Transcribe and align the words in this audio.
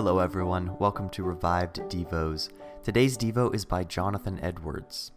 Hello, 0.00 0.18
everyone. 0.18 0.78
Welcome 0.78 1.10
to 1.10 1.22
Revived 1.22 1.76
Devos. 1.90 2.48
Today's 2.82 3.18
Devo 3.18 3.54
is 3.54 3.66
by 3.66 3.84
Jonathan 3.84 4.40
Edwards. 4.40 5.12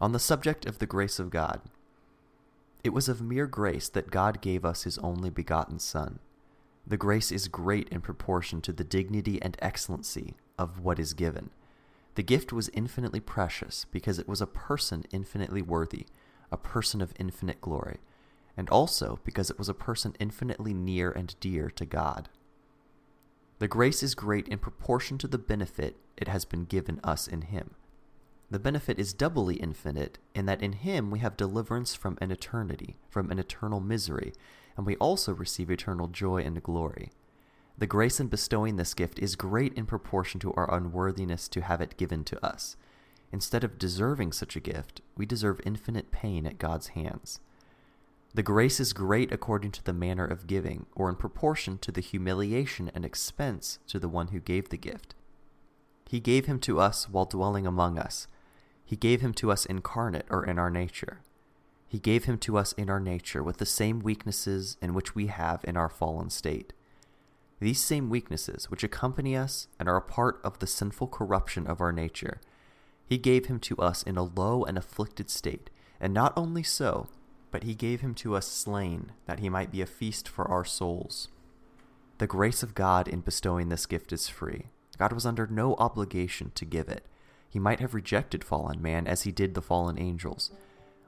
On 0.00 0.12
the 0.12 0.18
subject 0.18 0.64
of 0.64 0.78
the 0.78 0.86
grace 0.86 1.18
of 1.18 1.28
God, 1.28 1.60
it 2.82 2.94
was 2.94 3.10
of 3.10 3.20
mere 3.20 3.46
grace 3.46 3.90
that 3.90 4.10
God 4.10 4.40
gave 4.40 4.64
us 4.64 4.84
his 4.84 4.96
only 5.00 5.28
begotten 5.28 5.78
Son. 5.78 6.18
The 6.86 6.96
grace 6.96 7.30
is 7.30 7.48
great 7.48 7.90
in 7.90 8.00
proportion 8.00 8.62
to 8.62 8.72
the 8.72 8.84
dignity 8.84 9.38
and 9.42 9.58
excellency 9.60 10.32
of 10.58 10.80
what 10.80 10.98
is 10.98 11.12
given. 11.12 11.50
The 12.14 12.22
gift 12.22 12.54
was 12.54 12.70
infinitely 12.70 13.20
precious 13.20 13.84
because 13.90 14.18
it 14.18 14.26
was 14.26 14.40
a 14.40 14.46
person 14.46 15.04
infinitely 15.12 15.60
worthy, 15.60 16.06
a 16.50 16.56
person 16.56 17.02
of 17.02 17.12
infinite 17.18 17.60
glory, 17.60 17.98
and 18.56 18.70
also 18.70 19.20
because 19.24 19.50
it 19.50 19.58
was 19.58 19.68
a 19.68 19.74
person 19.74 20.16
infinitely 20.18 20.72
near 20.72 21.10
and 21.10 21.38
dear 21.38 21.68
to 21.72 21.84
God. 21.84 22.30
The 23.58 23.68
grace 23.68 24.02
is 24.02 24.14
great 24.14 24.48
in 24.48 24.58
proportion 24.58 25.16
to 25.18 25.26
the 25.26 25.38
benefit 25.38 25.96
it 26.16 26.28
has 26.28 26.44
been 26.44 26.64
given 26.66 27.00
us 27.02 27.26
in 27.26 27.42
Him. 27.42 27.70
The 28.50 28.58
benefit 28.58 28.98
is 28.98 29.14
doubly 29.14 29.56
infinite 29.56 30.18
in 30.34 30.46
that 30.46 30.62
in 30.62 30.74
Him 30.74 31.10
we 31.10 31.20
have 31.20 31.36
deliverance 31.36 31.94
from 31.94 32.18
an 32.20 32.30
eternity, 32.30 32.96
from 33.08 33.30
an 33.30 33.38
eternal 33.38 33.80
misery, 33.80 34.34
and 34.76 34.84
we 34.84 34.96
also 34.96 35.32
receive 35.32 35.70
eternal 35.70 36.06
joy 36.06 36.42
and 36.42 36.62
glory. 36.62 37.10
The 37.78 37.86
grace 37.86 38.20
in 38.20 38.28
bestowing 38.28 38.76
this 38.76 38.94
gift 38.94 39.18
is 39.18 39.36
great 39.36 39.72
in 39.74 39.86
proportion 39.86 40.38
to 40.40 40.52
our 40.52 40.72
unworthiness 40.72 41.48
to 41.48 41.62
have 41.62 41.80
it 41.80 41.96
given 41.96 42.24
to 42.24 42.44
us. 42.44 42.76
Instead 43.32 43.64
of 43.64 43.78
deserving 43.78 44.32
such 44.32 44.54
a 44.54 44.60
gift, 44.60 45.00
we 45.16 45.26
deserve 45.26 45.60
infinite 45.64 46.10
pain 46.10 46.46
at 46.46 46.58
God's 46.58 46.88
hands. 46.88 47.40
The 48.36 48.42
grace 48.42 48.80
is 48.80 48.92
great 48.92 49.32
according 49.32 49.70
to 49.70 49.82
the 49.82 49.94
manner 49.94 50.26
of 50.26 50.46
giving, 50.46 50.84
or 50.94 51.08
in 51.08 51.16
proportion 51.16 51.78
to 51.78 51.90
the 51.90 52.02
humiliation 52.02 52.90
and 52.94 53.02
expense 53.02 53.78
to 53.86 53.98
the 53.98 54.10
one 54.10 54.28
who 54.28 54.40
gave 54.40 54.68
the 54.68 54.76
gift. 54.76 55.14
He 56.06 56.20
gave 56.20 56.44
him 56.44 56.60
to 56.60 56.78
us 56.78 57.08
while 57.08 57.24
dwelling 57.24 57.66
among 57.66 57.98
us. 57.98 58.26
He 58.84 58.94
gave 58.94 59.22
him 59.22 59.32
to 59.32 59.50
us 59.50 59.64
incarnate 59.64 60.26
or 60.28 60.44
in 60.44 60.58
our 60.58 60.68
nature. 60.68 61.22
He 61.88 61.98
gave 61.98 62.26
him 62.26 62.36
to 62.40 62.58
us 62.58 62.72
in 62.72 62.90
our 62.90 63.00
nature 63.00 63.42
with 63.42 63.56
the 63.56 63.64
same 63.64 64.00
weaknesses 64.00 64.76
in 64.82 64.92
which 64.92 65.14
we 65.14 65.28
have 65.28 65.64
in 65.64 65.78
our 65.78 65.88
fallen 65.88 66.28
state. 66.28 66.74
These 67.58 67.82
same 67.82 68.10
weaknesses, 68.10 68.70
which 68.70 68.84
accompany 68.84 69.34
us 69.34 69.68
and 69.80 69.88
are 69.88 69.96
a 69.96 70.02
part 70.02 70.42
of 70.44 70.58
the 70.58 70.66
sinful 70.66 71.08
corruption 71.08 71.66
of 71.66 71.80
our 71.80 71.90
nature, 71.90 72.42
he 73.02 73.16
gave 73.16 73.46
him 73.46 73.60
to 73.60 73.78
us 73.78 74.02
in 74.02 74.18
a 74.18 74.24
low 74.24 74.62
and 74.62 74.76
afflicted 74.76 75.30
state, 75.30 75.70
and 75.98 76.12
not 76.12 76.34
only 76.36 76.62
so, 76.62 77.08
but 77.50 77.64
he 77.64 77.74
gave 77.74 78.00
him 78.00 78.14
to 78.14 78.34
us 78.34 78.46
slain, 78.46 79.12
that 79.26 79.40
he 79.40 79.48
might 79.48 79.70
be 79.70 79.80
a 79.80 79.86
feast 79.86 80.28
for 80.28 80.48
our 80.50 80.64
souls. 80.64 81.28
The 82.18 82.26
grace 82.26 82.62
of 82.62 82.74
God 82.74 83.08
in 83.08 83.20
bestowing 83.20 83.68
this 83.68 83.86
gift 83.86 84.12
is 84.12 84.28
free. 84.28 84.66
God 84.98 85.12
was 85.12 85.26
under 85.26 85.46
no 85.46 85.74
obligation 85.76 86.50
to 86.54 86.64
give 86.64 86.88
it. 86.88 87.06
He 87.48 87.58
might 87.58 87.80
have 87.80 87.94
rejected 87.94 88.42
fallen 88.42 88.80
man 88.80 89.06
as 89.06 89.22
he 89.22 89.32
did 89.32 89.54
the 89.54 89.62
fallen 89.62 89.98
angels. 89.98 90.50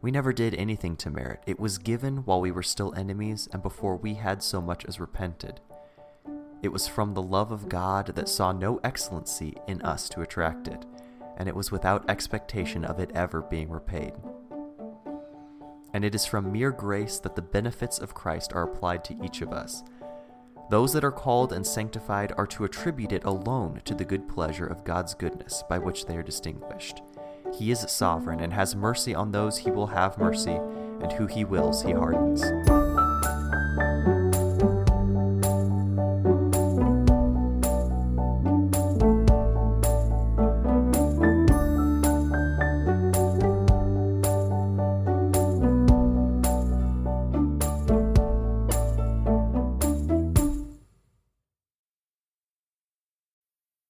We 0.00 0.10
never 0.10 0.32
did 0.32 0.54
anything 0.54 0.96
to 0.96 1.10
merit. 1.10 1.42
It 1.46 1.60
was 1.60 1.78
given 1.78 2.18
while 2.18 2.40
we 2.40 2.50
were 2.50 2.62
still 2.62 2.94
enemies 2.94 3.48
and 3.52 3.62
before 3.62 3.96
we 3.96 4.14
had 4.14 4.42
so 4.42 4.60
much 4.60 4.84
as 4.86 5.00
repented. 5.00 5.60
It 6.62 6.72
was 6.72 6.88
from 6.88 7.14
the 7.14 7.22
love 7.22 7.52
of 7.52 7.68
God 7.68 8.06
that 8.14 8.28
saw 8.28 8.52
no 8.52 8.80
excellency 8.82 9.54
in 9.68 9.82
us 9.82 10.08
to 10.10 10.22
attract 10.22 10.68
it, 10.68 10.84
and 11.36 11.48
it 11.48 11.54
was 11.54 11.70
without 11.70 12.08
expectation 12.08 12.84
of 12.84 12.98
it 12.98 13.10
ever 13.14 13.42
being 13.42 13.70
repaid 13.70 14.14
and 15.94 16.04
it 16.04 16.14
is 16.14 16.26
from 16.26 16.52
mere 16.52 16.72
grace 16.72 17.18
that 17.20 17.36
the 17.36 17.42
benefits 17.42 17.98
of 17.98 18.14
Christ 18.14 18.52
are 18.52 18.64
applied 18.64 19.04
to 19.04 19.24
each 19.24 19.40
of 19.40 19.52
us. 19.52 19.84
Those 20.68 20.92
that 20.92 21.04
are 21.04 21.12
called 21.12 21.52
and 21.52 21.64
sanctified 21.64 22.32
are 22.36 22.48
to 22.48 22.64
attribute 22.64 23.12
it 23.12 23.24
alone 23.24 23.80
to 23.84 23.94
the 23.94 24.04
good 24.04 24.28
pleasure 24.28 24.66
of 24.66 24.84
God's 24.84 25.14
goodness 25.14 25.62
by 25.68 25.78
which 25.78 26.06
they 26.06 26.16
are 26.16 26.22
distinguished. 26.22 27.00
He 27.56 27.70
is 27.70 27.86
sovereign 27.88 28.40
and 28.40 28.52
has 28.52 28.74
mercy 28.74 29.14
on 29.14 29.30
those 29.30 29.58
he 29.58 29.70
will 29.70 29.86
have 29.86 30.18
mercy, 30.18 30.58
and 31.00 31.12
who 31.12 31.26
he 31.26 31.44
wills 31.44 31.82
he 31.82 31.92
hardens. 31.92 32.42